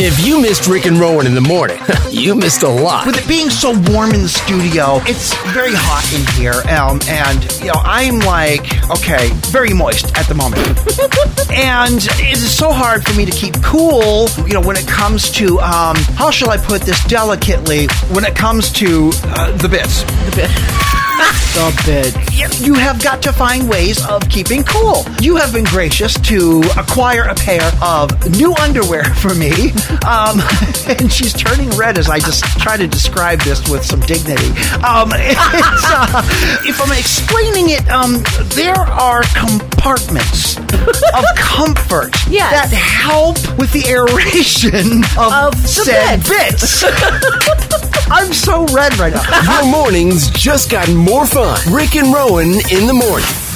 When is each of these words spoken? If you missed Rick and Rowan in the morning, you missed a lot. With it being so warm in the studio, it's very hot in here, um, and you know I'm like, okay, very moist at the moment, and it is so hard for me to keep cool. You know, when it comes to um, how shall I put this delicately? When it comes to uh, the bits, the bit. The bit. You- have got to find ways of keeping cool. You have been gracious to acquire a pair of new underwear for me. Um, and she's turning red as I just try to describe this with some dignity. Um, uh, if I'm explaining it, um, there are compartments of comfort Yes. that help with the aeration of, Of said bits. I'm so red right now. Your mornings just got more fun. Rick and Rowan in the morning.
If 0.00 0.24
you 0.24 0.40
missed 0.40 0.68
Rick 0.68 0.86
and 0.86 0.98
Rowan 0.98 1.26
in 1.26 1.34
the 1.34 1.40
morning, 1.40 1.78
you 2.10 2.36
missed 2.36 2.62
a 2.62 2.68
lot. 2.68 3.06
With 3.06 3.18
it 3.18 3.26
being 3.26 3.50
so 3.50 3.70
warm 3.90 4.12
in 4.12 4.22
the 4.22 4.28
studio, 4.28 5.00
it's 5.02 5.34
very 5.52 5.72
hot 5.74 6.06
in 6.14 6.24
here, 6.40 6.62
um, 6.70 7.00
and 7.08 7.42
you 7.60 7.66
know 7.66 7.80
I'm 7.82 8.20
like, 8.20 8.62
okay, 8.90 9.30
very 9.50 9.74
moist 9.74 10.16
at 10.16 10.28
the 10.28 10.34
moment, 10.34 10.62
and 11.50 11.96
it 11.96 12.32
is 12.32 12.56
so 12.56 12.70
hard 12.70 13.04
for 13.04 13.12
me 13.16 13.24
to 13.24 13.32
keep 13.32 13.60
cool. 13.62 14.28
You 14.46 14.54
know, 14.54 14.60
when 14.60 14.76
it 14.76 14.86
comes 14.86 15.30
to 15.32 15.58
um, 15.60 15.96
how 16.14 16.30
shall 16.30 16.50
I 16.50 16.58
put 16.58 16.82
this 16.82 17.02
delicately? 17.04 17.88
When 18.12 18.24
it 18.24 18.36
comes 18.36 18.70
to 18.74 19.10
uh, 19.24 19.56
the 19.56 19.68
bits, 19.68 20.02
the 20.02 20.32
bit. 20.36 20.97
The 21.58 21.82
bit. 21.86 22.60
You- 22.62 22.74
have 22.74 23.02
got 23.02 23.20
to 23.22 23.32
find 23.32 23.68
ways 23.68 24.04
of 24.06 24.26
keeping 24.28 24.62
cool. 24.62 25.04
You 25.20 25.34
have 25.36 25.52
been 25.52 25.64
gracious 25.64 26.14
to 26.20 26.62
acquire 26.76 27.24
a 27.24 27.34
pair 27.34 27.62
of 27.82 28.08
new 28.38 28.54
underwear 28.54 29.02
for 29.22 29.34
me. 29.34 29.72
Um, 30.06 30.40
and 30.86 31.12
she's 31.12 31.32
turning 31.32 31.68
red 31.70 31.98
as 31.98 32.08
I 32.08 32.20
just 32.20 32.44
try 32.60 32.76
to 32.76 32.86
describe 32.86 33.40
this 33.40 33.68
with 33.68 33.84
some 33.84 33.98
dignity. 34.00 34.48
Um, 34.86 35.10
uh, 35.12 36.22
if 36.64 36.80
I'm 36.80 36.96
explaining 36.96 37.70
it, 37.70 37.86
um, 37.90 38.22
there 38.54 38.76
are 38.78 39.22
compartments 39.34 40.56
of 40.58 41.24
comfort 41.34 42.14
Yes. 42.30 42.70
that 42.70 42.76
help 42.76 43.36
with 43.58 43.72
the 43.72 43.84
aeration 43.88 45.02
of, 45.18 45.54
Of 45.54 45.66
said 45.66 46.22
bits. 46.22 46.84
I'm 48.10 48.32
so 48.32 48.64
red 48.66 48.98
right 48.98 49.12
now. 49.12 49.62
Your 49.62 49.70
mornings 49.70 50.30
just 50.30 50.70
got 50.70 50.90
more 50.94 51.26
fun. 51.26 51.58
Rick 51.72 51.96
and 51.96 52.12
Rowan 52.12 52.52
in 52.70 52.86
the 52.86 52.94
morning. 52.94 53.47